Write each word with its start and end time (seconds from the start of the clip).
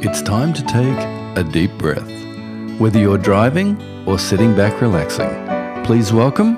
It's 0.00 0.22
time 0.22 0.52
to 0.54 0.62
take 0.62 0.98
a 1.36 1.42
deep 1.42 1.70
breath. 1.72 2.10
Whether 2.80 2.98
you're 2.98 3.18
driving 3.18 3.76
or 4.06 4.18
sitting 4.18 4.54
back 4.54 4.80
relaxing, 4.80 5.28
please 5.84 6.12
welcome 6.12 6.56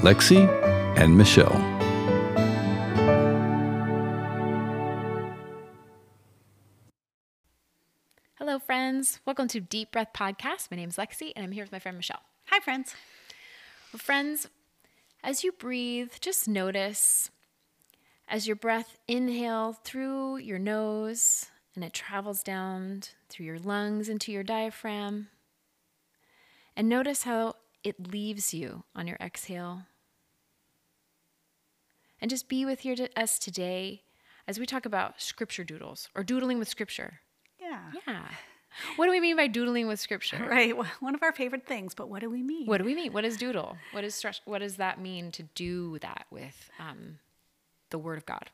Lexi 0.00 0.48
and 0.96 1.16
Michelle. 1.16 1.60
Hello, 8.36 8.58
friends. 8.58 9.20
Welcome 9.26 9.48
to 9.48 9.60
Deep 9.60 9.90
Breath 9.92 10.12
Podcast. 10.14 10.70
My 10.70 10.76
name 10.76 10.88
is 10.88 10.96
Lexi, 10.96 11.32
and 11.34 11.44
I'm 11.44 11.52
here 11.52 11.64
with 11.64 11.72
my 11.72 11.78
friend 11.78 11.96
Michelle. 11.96 12.22
Hi, 12.46 12.60
friends. 12.60 12.94
Well, 13.92 13.98
friends, 13.98 14.48
as 15.22 15.42
you 15.42 15.52
breathe, 15.52 16.12
just 16.20 16.46
notice 16.46 17.30
as 18.28 18.46
your 18.46 18.56
breath 18.56 18.96
inhale 19.06 19.72
through 19.72 20.38
your 20.38 20.58
nose 20.58 21.46
and 21.74 21.84
it 21.84 21.92
travels 21.92 22.42
down 22.42 23.02
through 23.28 23.46
your 23.46 23.58
lungs 23.58 24.08
into 24.08 24.32
your 24.32 24.42
diaphragm. 24.42 25.28
And 26.76 26.88
notice 26.88 27.22
how 27.22 27.54
it 27.84 28.10
leaves 28.10 28.52
you 28.52 28.84
on 28.94 29.06
your 29.06 29.16
exhale. 29.20 29.82
And 32.20 32.30
just 32.30 32.48
be 32.48 32.64
with 32.64 32.80
here 32.80 32.96
to 32.96 33.08
us 33.18 33.38
today 33.38 34.02
as 34.48 34.58
we 34.58 34.66
talk 34.66 34.86
about 34.86 35.20
scripture 35.20 35.64
doodles 35.64 36.08
or 36.14 36.24
doodling 36.24 36.58
with 36.58 36.68
scripture. 36.68 37.20
Yeah. 37.60 37.80
Yeah. 38.06 38.28
What 38.96 39.06
do 39.06 39.10
we 39.10 39.20
mean 39.20 39.36
by 39.36 39.46
doodling 39.46 39.86
with 39.86 40.00
scripture? 40.00 40.46
Right. 40.50 40.76
Well, 40.76 40.86
One 41.00 41.14
of 41.14 41.22
our 41.22 41.32
favorite 41.32 41.66
things, 41.66 41.94
but 41.94 42.08
what 42.08 42.20
do 42.20 42.30
we 42.30 42.42
mean? 42.42 42.66
What 42.66 42.78
do 42.78 42.84
we 42.84 42.94
mean? 42.94 43.12
What 43.12 43.24
is 43.24 43.36
doodle? 43.36 43.76
What 43.92 44.04
is? 44.04 44.22
What 44.44 44.58
does 44.58 44.76
that 44.76 45.00
mean 45.00 45.30
to 45.32 45.42
do 45.54 45.98
that 46.00 46.26
with 46.30 46.70
um, 46.78 47.18
the 47.90 47.98
Word 47.98 48.18
of 48.18 48.26
God? 48.26 48.50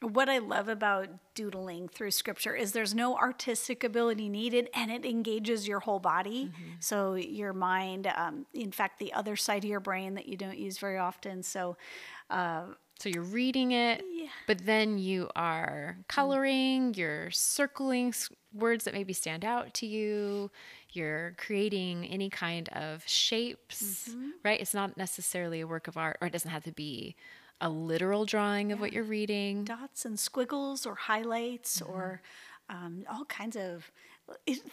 What 0.00 0.28
I 0.28 0.38
love 0.38 0.68
about 0.68 1.08
doodling 1.34 1.88
through 1.88 2.10
scripture 2.10 2.54
is 2.54 2.72
there's 2.72 2.94
no 2.94 3.16
artistic 3.16 3.82
ability 3.84 4.28
needed 4.28 4.68
and 4.74 4.90
it 4.90 5.04
engages 5.06 5.66
your 5.66 5.80
whole 5.80 6.00
body. 6.00 6.50
So, 6.80 7.14
your 7.14 7.54
mind, 7.54 8.12
um, 8.14 8.44
in 8.52 8.70
fact, 8.70 8.98
the 8.98 9.14
other 9.14 9.34
side 9.36 9.64
of 9.64 9.70
your 9.70 9.80
brain 9.80 10.14
that 10.14 10.28
you 10.28 10.36
don't 10.36 10.58
use 10.58 10.76
very 10.78 10.98
often. 10.98 11.42
So, 11.42 11.76
uh, 12.28 12.64
So 12.98 13.08
you're 13.08 13.22
reading 13.22 13.72
it, 13.72 14.04
but 14.46 14.66
then 14.66 14.98
you 14.98 15.30
are 15.34 15.96
coloring, 16.08 16.94
you're 16.94 17.30
circling 17.30 18.12
words 18.52 18.84
that 18.84 18.94
maybe 18.94 19.12
stand 19.12 19.44
out 19.44 19.72
to 19.74 19.86
you, 19.86 20.50
you're 20.92 21.34
creating 21.38 22.04
any 22.06 22.28
kind 22.30 22.68
of 22.70 23.02
shapes, 23.06 24.10
right? 24.44 24.60
It's 24.60 24.74
not 24.74 24.96
necessarily 24.96 25.60
a 25.60 25.66
work 25.66 25.88
of 25.88 25.96
art, 25.96 26.18
or 26.20 26.26
it 26.28 26.32
doesn't 26.32 26.50
have 26.50 26.64
to 26.64 26.72
be 26.72 27.16
a 27.60 27.68
literal 27.68 28.24
drawing 28.24 28.72
of 28.72 28.80
what 28.80 28.92
you're 28.92 29.04
reading. 29.04 29.64
dots 29.64 30.04
and 30.04 30.18
squiggles 30.18 30.84
or 30.86 30.94
highlights 30.94 31.80
or 31.80 32.20
um, 32.68 33.04
all 33.10 33.24
kinds 33.26 33.56
of 33.56 33.90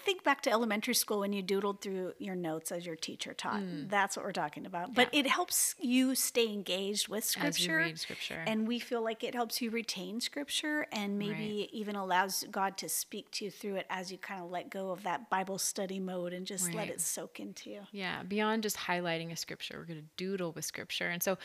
think 0.05 0.23
back 0.23 0.39
to 0.41 0.49
elementary 0.49 0.93
school 0.93 1.19
when 1.19 1.33
you 1.33 1.43
doodled 1.43 1.81
through 1.81 2.13
your 2.19 2.35
notes 2.35 2.71
as 2.71 2.85
your 2.85 2.95
teacher 2.95 3.33
taught. 3.33 3.61
That's 3.89 4.15
what 4.15 4.25
we're 4.25 4.31
talking 4.31 4.65
about. 4.65 4.93
But 4.93 5.09
it 5.11 5.27
helps 5.27 5.75
you 5.77 6.15
stay 6.15 6.47
engaged 6.47 7.09
with 7.09 7.25
As 7.25 7.35
you 7.35 7.41
scripture 7.65 7.77
read 7.77 7.99
scripture. 7.99 8.41
and 8.47 8.65
we 8.65 8.79
feel 8.79 9.03
like 9.03 9.25
it 9.25 9.35
helps 9.35 9.61
you 9.61 9.69
retain 9.69 10.21
scripture 10.21 10.87
and 10.93 11.19
maybe 11.19 11.67
even 11.73 11.97
allows 11.97 12.45
god 12.49 12.77
to 12.77 12.87
speak 12.87 13.29
to 13.31 13.45
you 13.45 13.51
through 13.51 13.75
it 13.75 13.87
as 13.89 14.09
you 14.09 14.17
kind 14.17 14.41
of 14.41 14.49
let 14.49 14.69
go 14.69 14.91
of 14.91 15.03
that 15.03 15.29
bible 15.29 15.57
study 15.57 15.99
mode 15.99 16.31
and 16.31 16.47
just 16.47 16.73
let 16.73 16.87
it 16.87 17.01
soak 17.01 17.41
into 17.41 17.69
you. 17.71 17.81
Yeah, 17.91 18.23
beyond 18.23 18.63
just 18.63 18.77
highlighting 18.77 19.33
a 19.33 19.35
scripture, 19.35 19.75
we're 19.79 19.85
going 19.85 19.99
to 19.99 20.07
doodle 20.15 20.53
with 20.53 20.63
scripture. 20.63 21.09
And 21.09 21.21
so, 21.21 21.37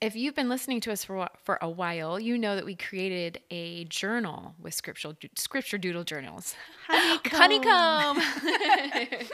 if 0.00 0.14
you've 0.14 0.34
been 0.34 0.48
listening 0.48 0.80
to 0.82 0.92
us 0.92 1.04
for 1.04 1.28
for 1.44 1.58
a 1.60 1.68
while, 1.68 2.20
you 2.20 2.38
know 2.38 2.54
that 2.54 2.64
we 2.64 2.74
created 2.74 3.40
a 3.50 3.84
journal 3.84 4.54
with 4.60 4.74
scripture 4.74 5.16
scripture 5.36 5.78
doodle 5.78 6.04
journals. 6.04 6.54
Honeycomb. 6.88 8.22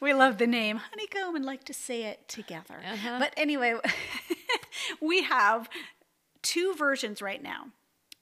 We 0.00 0.12
love 0.12 0.38
the 0.38 0.46
name 0.46 0.76
honeycomb 0.76 1.36
and 1.36 1.44
like 1.44 1.64
to 1.64 1.74
say 1.74 2.04
it 2.04 2.28
together. 2.28 2.76
Uh-huh. 2.84 3.18
But 3.18 3.32
anyway, 3.36 3.74
we 5.00 5.22
have 5.22 5.68
two 6.42 6.74
versions 6.74 7.22
right 7.22 7.42
now 7.42 7.68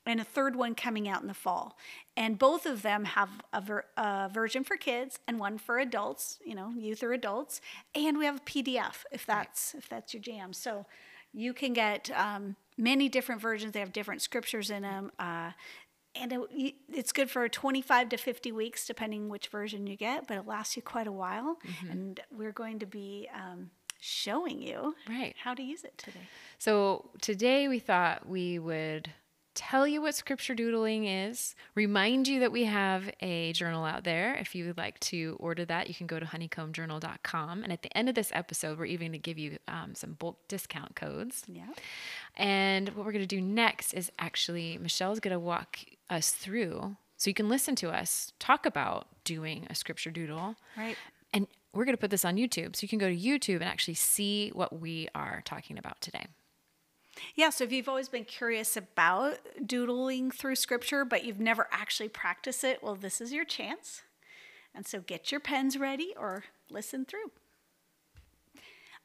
and 0.06 0.20
a 0.20 0.24
third 0.24 0.54
one 0.54 0.74
coming 0.74 1.08
out 1.08 1.22
in 1.22 1.28
the 1.28 1.34
fall. 1.34 1.76
And 2.16 2.38
both 2.38 2.64
of 2.66 2.82
them 2.82 3.04
have 3.04 3.28
a, 3.52 3.60
ver- 3.60 3.86
a 3.96 4.30
version 4.32 4.62
for 4.62 4.76
kids 4.76 5.18
and 5.26 5.40
one 5.40 5.58
for 5.58 5.78
adults, 5.78 6.38
you 6.44 6.54
know, 6.54 6.70
youth 6.76 7.02
or 7.02 7.12
adults. 7.12 7.60
And 7.94 8.18
we 8.18 8.24
have 8.24 8.36
a 8.36 8.40
PDF 8.40 9.04
if 9.10 9.26
that's 9.26 9.74
if 9.74 9.88
that's 9.88 10.14
your 10.14 10.22
jam. 10.22 10.52
So 10.52 10.86
you 11.34 11.52
can 11.52 11.72
get 11.72 12.10
um, 12.14 12.56
many 12.78 13.08
different 13.08 13.40
versions. 13.40 13.72
They 13.72 13.80
have 13.80 13.92
different 13.92 14.22
scriptures 14.22 14.70
in 14.70 14.82
them. 14.82 15.10
Uh, 15.18 15.50
and 16.14 16.32
it, 16.32 16.74
it's 16.92 17.10
good 17.12 17.28
for 17.28 17.48
25 17.48 18.10
to 18.10 18.16
50 18.16 18.52
weeks, 18.52 18.86
depending 18.86 19.28
which 19.28 19.48
version 19.48 19.86
you 19.88 19.96
get, 19.96 20.28
but 20.28 20.36
it 20.36 20.46
lasts 20.46 20.76
you 20.76 20.82
quite 20.82 21.08
a 21.08 21.12
while. 21.12 21.58
And 21.90 22.20
we're 22.30 22.52
going 22.52 22.78
to 22.78 22.86
be 22.86 23.28
um, 23.34 23.70
showing 24.00 24.62
you 24.62 24.94
Right. 25.08 25.34
how 25.42 25.54
to 25.54 25.62
use 25.62 25.82
it 25.82 25.98
today. 25.98 26.20
So 26.58 27.10
today 27.20 27.66
we 27.66 27.80
thought 27.80 28.28
we 28.28 28.60
would 28.60 29.10
tell 29.54 29.86
you 29.86 30.02
what 30.02 30.14
scripture 30.14 30.54
doodling 30.54 31.06
is, 31.06 31.54
remind 31.74 32.28
you 32.28 32.40
that 32.40 32.52
we 32.52 32.64
have 32.64 33.10
a 33.20 33.52
journal 33.52 33.84
out 33.84 34.04
there. 34.04 34.34
If 34.34 34.54
you 34.54 34.66
would 34.66 34.76
like 34.76 34.98
to 35.00 35.36
order 35.38 35.64
that, 35.64 35.88
you 35.88 35.94
can 35.94 36.06
go 36.06 36.18
to 36.18 36.26
honeycombjournal.com. 36.26 37.62
And 37.62 37.72
at 37.72 37.82
the 37.82 37.96
end 37.96 38.08
of 38.08 38.14
this 38.14 38.30
episode, 38.34 38.78
we're 38.78 38.86
even 38.86 39.08
going 39.08 39.12
to 39.12 39.18
give 39.18 39.38
you 39.38 39.58
um, 39.68 39.94
some 39.94 40.14
bulk 40.14 40.46
discount 40.48 40.96
codes. 40.96 41.44
Yeah. 41.46 41.68
And 42.36 42.88
what 42.90 43.06
we're 43.06 43.12
going 43.12 43.26
to 43.26 43.26
do 43.26 43.40
next 43.40 43.94
is 43.94 44.10
actually, 44.18 44.78
Michelle's 44.78 45.20
going 45.20 45.34
to 45.34 45.40
walk 45.40 45.78
us 46.10 46.30
through 46.30 46.96
so 47.16 47.30
you 47.30 47.34
can 47.34 47.48
listen 47.48 47.74
to 47.76 47.90
us 47.90 48.32
talk 48.38 48.66
about 48.66 49.06
doing 49.24 49.66
a 49.70 49.74
scripture 49.74 50.10
doodle. 50.10 50.56
Right. 50.76 50.96
And 51.32 51.46
we're 51.72 51.84
going 51.84 51.96
to 51.96 52.00
put 52.00 52.10
this 52.10 52.24
on 52.24 52.36
YouTube. 52.36 52.76
So 52.76 52.82
you 52.82 52.88
can 52.88 52.98
go 52.98 53.08
to 53.08 53.16
YouTube 53.16 53.56
and 53.56 53.64
actually 53.64 53.94
see 53.94 54.50
what 54.50 54.80
we 54.80 55.08
are 55.14 55.42
talking 55.44 55.78
about 55.78 56.00
today. 56.00 56.26
Yeah, 57.34 57.50
so 57.50 57.64
if 57.64 57.72
you've 57.72 57.88
always 57.88 58.08
been 58.08 58.24
curious 58.24 58.76
about 58.76 59.38
doodling 59.66 60.30
through 60.30 60.56
scripture, 60.56 61.04
but 61.04 61.24
you've 61.24 61.40
never 61.40 61.68
actually 61.70 62.08
practiced 62.08 62.64
it, 62.64 62.82
well, 62.82 62.94
this 62.94 63.20
is 63.20 63.32
your 63.32 63.44
chance. 63.44 64.02
And 64.74 64.86
so 64.86 65.00
get 65.00 65.30
your 65.30 65.40
pens 65.40 65.78
ready 65.78 66.14
or 66.16 66.44
listen 66.70 67.04
through. 67.04 67.30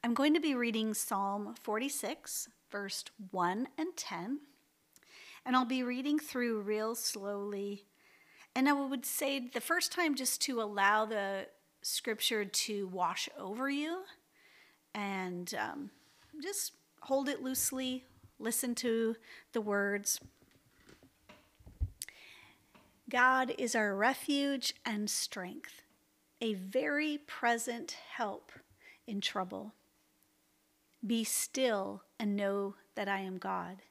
I'm 0.02 0.14
going 0.14 0.34
to 0.34 0.40
be 0.40 0.54
reading 0.54 0.94
Psalm 0.94 1.54
46, 1.60 2.48
verse 2.70 3.04
1 3.30 3.68
and 3.76 3.96
10. 3.96 4.40
And 5.44 5.56
I'll 5.56 5.64
be 5.64 5.82
reading 5.82 6.18
through 6.18 6.60
real 6.60 6.94
slowly. 6.94 7.84
And 8.54 8.68
I 8.68 8.72
would 8.72 9.06
say 9.06 9.38
the 9.38 9.60
first 9.60 9.92
time 9.92 10.14
just 10.14 10.40
to 10.42 10.60
allow 10.60 11.04
the 11.04 11.46
scripture 11.82 12.44
to 12.44 12.86
wash 12.88 13.28
over 13.38 13.70
you 13.70 14.02
and 14.94 15.54
um, 15.54 15.90
just 16.42 16.72
hold 17.02 17.28
it 17.28 17.42
loosely, 17.42 18.04
listen 18.40 18.74
to 18.76 19.16
the 19.52 19.60
words. 19.60 20.20
God 23.08 23.52
is 23.58 23.74
our 23.74 23.94
refuge 23.94 24.72
and 24.84 25.10
strength, 25.10 25.82
a 26.40 26.54
very 26.54 27.18
present 27.18 27.96
help 28.16 28.52
in 29.06 29.20
trouble. 29.20 29.74
Be 31.06 31.24
still 31.24 32.02
and 32.18 32.36
know 32.36 32.76
that 32.94 33.08
I 33.08 33.20
am 33.20 33.38
God. 33.38 33.82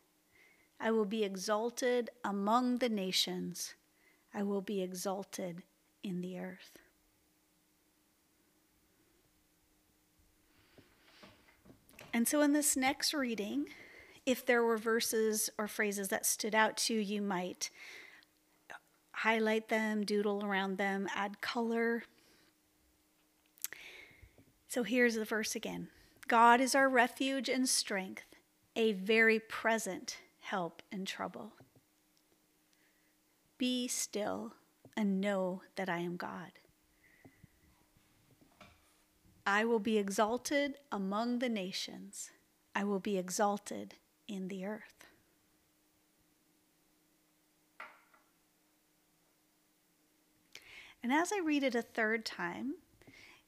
I 0.80 0.92
will 0.92 1.06
be 1.06 1.24
exalted 1.24 2.10
among 2.24 2.78
the 2.78 2.90
nations, 2.90 3.76
I 4.34 4.44
will 4.44 4.62
be 4.62 4.82
exalted 4.82 5.64
in 6.04 6.22
the 6.22 6.40
earth. 6.40 6.78
And 12.14 12.28
so, 12.28 12.42
in 12.42 12.54
this 12.54 12.78
next 12.78 13.14
reading, 13.14 13.68
if 14.30 14.46
there 14.46 14.64
were 14.64 14.78
verses 14.78 15.50
or 15.58 15.68
phrases 15.68 16.10
that 16.10 16.24
stood 16.24 16.54
out 16.54 16.78
to 16.78 16.94
you, 16.94 17.00
you 17.00 17.22
might 17.22 17.72
highlight 19.12 19.70
them, 19.70 20.06
doodle 20.06 20.46
around 20.46 20.78
them, 20.78 21.08
add 21.16 21.42
color. 21.42 22.04
So, 24.68 24.84
here's 24.84 25.16
the 25.16 25.26
verse 25.26 25.56
again 25.56 25.90
God 26.28 26.62
is 26.62 26.76
our 26.76 26.88
refuge 26.88 27.50
and 27.50 27.68
strength, 27.68 28.36
a 28.76 28.92
very 28.92 29.40
present 29.40 30.18
help 30.42 30.84
in 30.92 31.06
trouble. 31.06 31.54
Be 33.58 33.88
still 33.88 34.54
and 34.96 35.20
know 35.20 35.64
that 35.76 35.90
I 35.90 36.00
am 36.00 36.18
God. 36.18 36.52
I 39.46 39.66
will 39.66 39.80
be 39.80 39.98
exalted 39.98 40.76
among 40.92 41.40
the 41.40 41.50
nations. 41.50 42.30
I 42.76 42.84
will 42.84 43.00
be 43.00 43.18
exalted 43.18 43.96
in 44.30 44.48
the 44.48 44.66
earth. 44.66 45.06
And 51.04 51.12
as 51.12 51.32
I 51.34 51.40
read 51.44 51.64
it 51.64 51.76
a 51.76 51.82
third 51.82 52.26
time, 52.26 52.76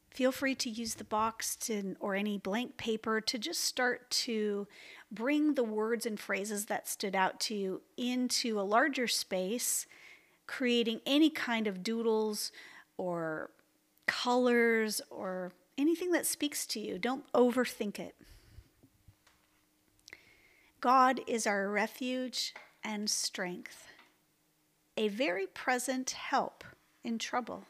feel 0.10 0.32
free 0.32 0.56
to 0.56 0.70
use 0.70 0.96
the 0.96 1.04
box 1.04 1.56
to, 1.58 1.96
or 2.00 2.16
any 2.16 2.38
blank 2.38 2.78
paper 2.78 3.22
to 3.22 3.38
just 3.38 3.64
start 3.64 4.10
to 4.10 4.68
bring 5.12 5.54
the 5.54 5.64
words 5.64 6.06
and 6.06 6.20
phrases 6.20 6.66
that 6.66 6.88
stood 6.88 7.16
out 7.16 7.40
to 7.42 7.56
you 7.56 7.82
into 7.98 8.60
a 8.60 8.64
larger 8.64 9.08
space 9.08 9.86
creating 10.48 11.00
any 11.06 11.30
kind 11.30 11.66
of 11.66 11.82
doodles 11.82 12.52
or 12.98 13.52
colors 14.06 15.02
or 15.10 15.52
anything 15.78 16.12
that 16.12 16.26
speaks 16.26 16.66
to 16.66 16.80
you. 16.80 16.98
Don't 16.98 17.32
overthink 17.34 18.00
it. 18.00 18.16
God 20.82 21.22
is 21.28 21.46
our 21.46 21.70
refuge 21.70 22.56
and 22.84 23.08
strength, 23.08 23.86
a 24.98 25.10
very 25.10 25.46
present 25.46 26.10
help 26.10 26.64
in 27.04 27.20
trouble. 27.20 27.66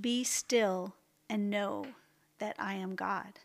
Be 0.00 0.24
still 0.24 0.94
and 1.28 1.50
know 1.50 1.84
that 2.38 2.56
I 2.58 2.74
am 2.74 2.94
God. 2.94 3.38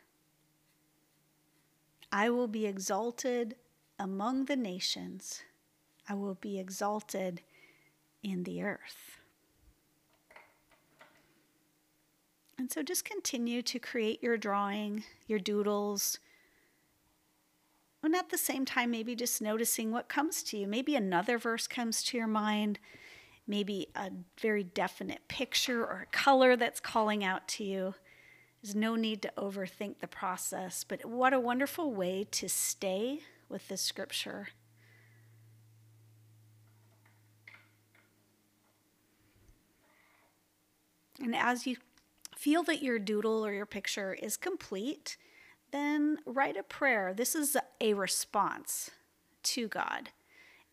I 2.13 2.29
will 2.29 2.47
be 2.47 2.65
exalted 2.65 3.55
among 3.99 4.45
the 4.45 4.55
nations, 4.55 5.43
I 6.07 6.13
will 6.13 6.35
be 6.35 6.59
exalted 6.59 7.41
in 8.23 8.43
the 8.43 8.63
earth. 8.63 9.20
And 12.61 12.71
so 12.71 12.83
just 12.83 13.05
continue 13.05 13.63
to 13.63 13.79
create 13.79 14.21
your 14.21 14.37
drawing, 14.37 15.03
your 15.25 15.39
doodles. 15.39 16.19
And 18.03 18.15
at 18.15 18.29
the 18.29 18.37
same 18.37 18.65
time, 18.65 18.91
maybe 18.91 19.15
just 19.15 19.41
noticing 19.41 19.91
what 19.91 20.07
comes 20.07 20.43
to 20.43 20.59
you. 20.59 20.67
Maybe 20.67 20.95
another 20.95 21.39
verse 21.39 21.65
comes 21.65 22.03
to 22.03 22.17
your 22.17 22.27
mind, 22.27 22.77
maybe 23.47 23.87
a 23.95 24.11
very 24.39 24.63
definite 24.63 25.27
picture 25.27 25.81
or 25.81 26.05
color 26.11 26.55
that's 26.55 26.79
calling 26.79 27.23
out 27.23 27.47
to 27.47 27.63
you. 27.63 27.95
There's 28.61 28.75
no 28.75 28.95
need 28.95 29.23
to 29.23 29.33
overthink 29.39 29.97
the 29.97 30.07
process, 30.07 30.83
but 30.83 31.03
what 31.03 31.33
a 31.33 31.39
wonderful 31.39 31.91
way 31.91 32.27
to 32.29 32.47
stay 32.47 33.21
with 33.49 33.69
the 33.69 33.77
scripture. 33.77 34.49
And 41.19 41.35
as 41.35 41.65
you 41.65 41.77
feel 42.41 42.63
that 42.63 42.81
your 42.81 42.97
doodle 42.97 43.45
or 43.45 43.53
your 43.53 43.67
picture 43.67 44.15
is 44.15 44.35
complete, 44.35 45.15
then 45.71 46.17
write 46.25 46.57
a 46.57 46.63
prayer. 46.63 47.13
This 47.13 47.35
is 47.35 47.55
a 47.79 47.93
response 47.93 48.89
to 49.43 49.67
God 49.67 50.09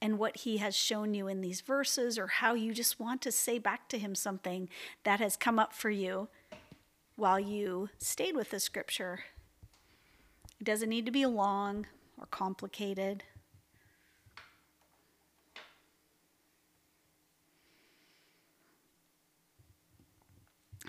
and 0.01 0.19
what 0.19 0.39
He 0.39 0.57
has 0.57 0.75
shown 0.75 1.13
you 1.13 1.29
in 1.29 1.43
these 1.43 1.61
verses, 1.61 2.19
or 2.19 2.27
how 2.27 2.55
you 2.55 2.73
just 2.73 2.99
want 2.99 3.21
to 3.21 3.31
say 3.31 3.59
back 3.59 3.87
to 3.91 3.99
Him 3.99 4.15
something 4.15 4.71
that 5.05 5.21
has 5.21 5.37
come 5.37 5.59
up 5.59 5.75
for 5.75 5.91
you 5.91 6.29
while 7.17 7.39
you 7.39 7.91
stayed 7.99 8.35
with 8.35 8.49
the 8.49 8.61
scripture. 8.61 9.21
It 10.59 10.65
doesn't 10.65 10.89
need 10.89 11.05
to 11.05 11.13
be 11.13 11.27
long 11.27 11.87
or 12.19 12.27
complicated. 12.31 13.25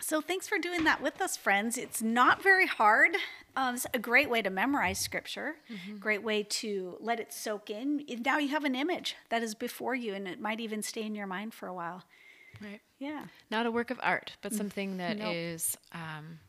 So, 0.02 0.22
thanks 0.22 0.48
for 0.48 0.58
doing 0.58 0.84
that 0.84 1.02
with 1.02 1.22
us, 1.22 1.38
friends. 1.38 1.78
It's 1.78 2.02
not 2.02 2.42
very 2.42 2.68
hard. 2.68 3.16
Um, 3.56 3.76
it's 3.76 3.88
a 3.94 4.00
great 4.00 4.30
way 4.30 4.42
to 4.42 4.50
memorize 4.50 5.00
scripture, 5.00 5.56
mm-hmm. 5.70 5.98
great 5.98 6.24
way 6.24 6.44
to 6.44 6.98
let 7.00 7.20
it 7.20 7.34
soak 7.34 7.70
in. 7.70 8.06
Now 8.24 8.38
you 8.38 8.50
have 8.50 8.64
an 8.64 8.76
image 8.76 9.16
that 9.30 9.44
is 9.44 9.56
before 9.56 9.96
you, 9.96 10.14
and 10.14 10.28
it 10.28 10.40
might 10.40 10.60
even 10.60 10.82
stay 10.82 11.04
in 11.04 11.16
your 11.16 11.28
mind 11.28 11.54
for 11.54 11.68
a 11.68 11.74
while. 11.74 12.04
Right. 12.62 12.80
Yeah. 13.00 13.26
Not 13.50 13.66
a 13.66 13.72
work 13.72 13.92
of 13.92 14.00
art, 14.02 14.34
but 14.42 14.52
mm. 14.52 14.58
something 14.58 14.98
that 14.98 15.18
nope. 15.18 15.34
is 15.34 15.78
um, 15.94 16.40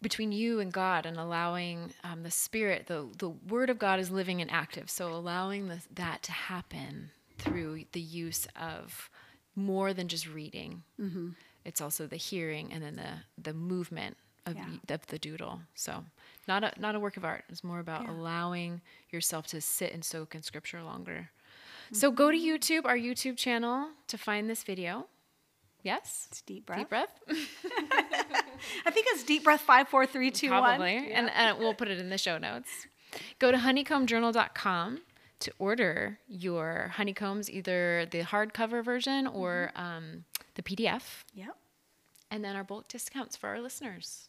between 0.00 0.32
you 0.32 0.60
and 0.60 0.72
God 0.72 1.06
and 1.06 1.16
allowing 1.16 1.92
um, 2.04 2.22
the 2.22 2.30
Spirit, 2.30 2.86
the, 2.86 3.08
the 3.18 3.30
Word 3.30 3.70
of 3.70 3.78
God 3.78 4.00
is 4.00 4.10
living 4.10 4.40
and 4.40 4.50
active. 4.50 4.90
So 4.90 5.08
allowing 5.08 5.68
the, 5.68 5.78
that 5.94 6.22
to 6.24 6.32
happen 6.32 7.10
through 7.38 7.84
the 7.92 8.00
use 8.00 8.46
of 8.60 9.10
more 9.54 9.92
than 9.92 10.08
just 10.08 10.28
reading. 10.28 10.82
Mm-hmm 11.00 11.30
it's 11.64 11.80
also 11.80 12.06
the 12.06 12.16
hearing 12.16 12.72
and 12.72 12.82
then 12.82 12.96
the 12.96 13.42
the 13.42 13.54
movement 13.54 14.16
of, 14.46 14.56
yeah. 14.56 14.66
the, 14.86 14.94
of 14.94 15.06
the 15.06 15.18
doodle. 15.18 15.60
So 15.74 16.04
not 16.48 16.64
a 16.64 16.72
not 16.78 16.94
a 16.94 17.00
work 17.00 17.16
of 17.16 17.24
art. 17.24 17.44
It's 17.48 17.64
more 17.64 17.78
about 17.78 18.02
yeah. 18.02 18.12
allowing 18.12 18.80
yourself 19.10 19.46
to 19.48 19.60
sit 19.60 19.92
and 19.92 20.04
soak 20.04 20.34
in 20.34 20.42
scripture 20.42 20.82
longer. 20.82 21.30
Mm-hmm. 21.86 21.96
So 21.96 22.10
go 22.10 22.30
to 22.30 22.36
YouTube, 22.36 22.84
our 22.84 22.96
YouTube 22.96 23.36
channel, 23.36 23.88
to 24.08 24.18
find 24.18 24.48
this 24.48 24.62
video. 24.62 25.06
Yes, 25.82 26.28
it's 26.30 26.42
deep 26.42 26.66
breath. 26.66 26.78
Deep 26.78 26.88
breath. 26.88 27.18
I 28.86 28.90
think 28.90 29.06
it's 29.10 29.24
deep 29.24 29.42
breath 29.44 29.62
five, 29.62 29.88
four, 29.88 30.06
three, 30.06 30.30
two, 30.30 30.48
Probably. 30.48 30.94
one. 30.96 31.04
and, 31.06 31.30
and 31.30 31.58
we'll 31.58 31.74
put 31.74 31.88
it 31.88 31.98
in 31.98 32.08
the 32.08 32.18
show 32.18 32.38
notes. 32.38 32.86
Go 33.38 33.50
to 33.50 33.58
honeycombjournal.com 33.58 35.00
to 35.40 35.52
order 35.58 36.20
your 36.28 36.92
honeycombs, 36.94 37.50
either 37.50 38.06
the 38.10 38.20
hardcover 38.20 38.84
version 38.84 39.26
or 39.26 39.72
mm-hmm. 39.76 39.84
um, 39.84 40.24
the 40.54 40.62
PDF. 40.62 41.24
Yep. 41.34 41.56
And 42.30 42.44
then 42.44 42.56
our 42.56 42.64
bulk 42.64 42.88
discounts 42.88 43.36
for 43.36 43.48
our 43.48 43.60
listeners. 43.60 44.28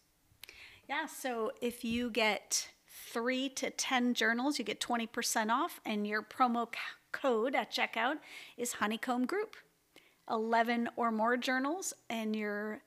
Yeah, 0.90 1.06
so 1.06 1.52
if 1.62 1.86
you 1.86 2.10
get 2.10 2.68
three 3.12 3.50
to 3.50 3.70
10 3.70 4.14
journals, 4.14 4.60
you 4.60 4.66
get 4.66 4.82
20% 4.82 5.50
off, 5.50 5.80
and 5.86 6.06
your 6.06 6.22
promo 6.22 6.68
code 7.12 7.56
at 7.56 7.72
checkout 7.72 8.16
is 8.58 8.74
Honeycomb 8.74 9.26
Group. 9.26 9.56
11 10.30 10.90
or 10.96 11.12
more 11.12 11.36
journals, 11.38 11.94
and 12.10 12.36
your 12.36 12.82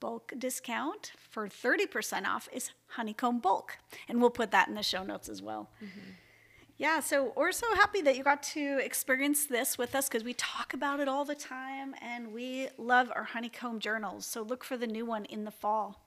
bulk 0.00 0.32
discount 0.38 1.12
for 1.30 1.48
30% 1.48 2.26
off 2.26 2.48
is 2.52 2.70
Honeycomb 2.88 3.40
Bulk. 3.40 3.78
And 4.08 4.20
we'll 4.20 4.30
put 4.30 4.50
that 4.52 4.68
in 4.68 4.74
the 4.74 4.82
show 4.82 5.02
notes 5.02 5.28
as 5.28 5.42
well. 5.42 5.70
Mm-hmm. 5.82 6.10
Yeah, 6.78 7.00
so 7.00 7.32
we're 7.34 7.52
so 7.52 7.74
happy 7.74 8.02
that 8.02 8.16
you 8.16 8.22
got 8.22 8.42
to 8.42 8.78
experience 8.84 9.46
this 9.46 9.78
with 9.78 9.94
us 9.94 10.08
because 10.08 10.24
we 10.24 10.34
talk 10.34 10.74
about 10.74 11.00
it 11.00 11.08
all 11.08 11.24
the 11.24 11.34
time 11.34 11.94
and 12.02 12.34
we 12.34 12.68
love 12.76 13.10
our 13.14 13.24
honeycomb 13.24 13.78
journals. 13.80 14.26
So 14.26 14.42
look 14.42 14.62
for 14.62 14.76
the 14.76 14.86
new 14.86 15.06
one 15.06 15.24
in 15.24 15.44
the 15.44 15.50
fall. 15.50 16.02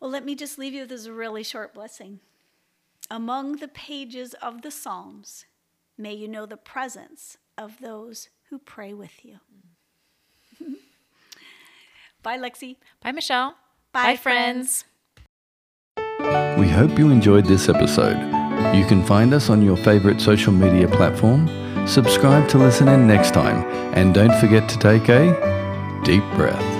Well, 0.00 0.10
let 0.10 0.24
me 0.26 0.34
just 0.34 0.58
leave 0.58 0.74
you 0.74 0.80
with 0.80 0.90
this 0.90 1.08
really 1.08 1.42
short 1.42 1.72
blessing. 1.72 2.20
Among 3.10 3.56
the 3.56 3.68
pages 3.68 4.34
of 4.34 4.60
the 4.60 4.70
Psalms, 4.70 5.46
may 5.96 6.12
you 6.12 6.28
know 6.28 6.44
the 6.44 6.58
presence 6.58 7.38
of 7.56 7.80
those 7.80 8.28
who 8.50 8.58
pray 8.58 8.92
with 8.92 9.24
you. 9.24 9.38
Bye, 12.22 12.36
Lexi. 12.38 12.76
Bye, 13.02 13.12
Michelle. 13.12 13.56
Bye, 13.92 14.12
Bye 14.12 14.16
friends. 14.16 14.84
friends. 15.96 16.58
We 16.58 16.68
hope 16.68 16.98
you 16.98 17.10
enjoyed 17.10 17.46
this 17.46 17.68
episode. 17.68 18.33
You 18.76 18.84
can 18.86 19.04
find 19.04 19.32
us 19.32 19.50
on 19.50 19.62
your 19.62 19.76
favorite 19.76 20.20
social 20.20 20.52
media 20.52 20.88
platform. 20.88 21.48
Subscribe 21.86 22.48
to 22.48 22.58
listen 22.58 22.88
in 22.88 23.06
next 23.06 23.32
time, 23.32 23.64
and 23.94 24.14
don't 24.14 24.34
forget 24.40 24.68
to 24.70 24.78
take 24.78 25.08
a 25.08 26.02
deep 26.04 26.24
breath. 26.34 26.73